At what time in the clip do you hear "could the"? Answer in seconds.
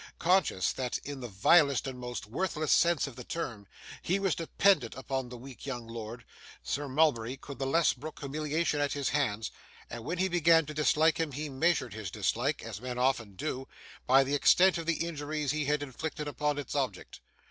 7.37-7.67